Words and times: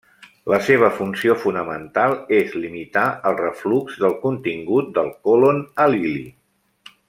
La 0.51 0.57
seva 0.67 0.87
funció 1.01 1.35
fonamental 1.43 2.15
és 2.39 2.57
limitar 2.63 3.05
el 3.33 3.37
reflux 3.43 4.01
del 4.05 4.19
contingut 4.27 4.91
del 4.99 5.13
còlon 5.29 5.63
a 5.85 5.89
l'ili. 5.95 6.27